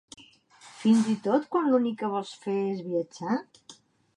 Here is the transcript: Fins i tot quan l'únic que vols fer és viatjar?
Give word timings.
Fins 0.77 1.09
i 1.11 1.13
tot 1.27 1.45
quan 1.55 1.69
l'únic 1.73 1.99
que 2.01 2.09
vols 2.15 2.33
fer 2.47 2.57
és 2.73 2.81
viatjar? 2.89 3.37